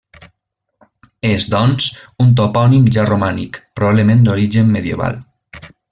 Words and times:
És, 1.31 1.43
doncs, 1.51 1.89
un 2.25 2.33
topònim 2.41 2.87
ja 2.97 3.07
romànic, 3.11 3.61
probablement 3.81 4.25
d'origen 4.29 4.73
medieval. 4.79 5.21